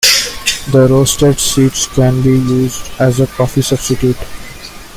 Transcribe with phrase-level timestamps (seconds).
[0.71, 4.17] The roasted seeds can be used as a coffee substitute.